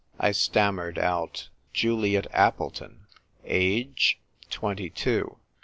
[0.19, 3.05] I Stammered out "Juliet Appleton.""
[3.45, 5.37] Age?" "Twenty two."